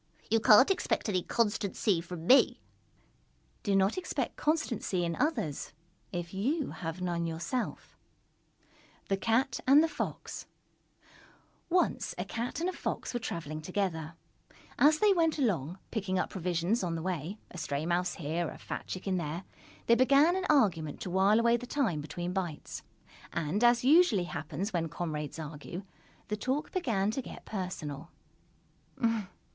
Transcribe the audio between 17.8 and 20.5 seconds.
mouse here, a fat chicken there they began an